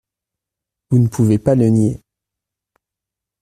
[0.89, 2.01] Vous ne pouvez pas le nier.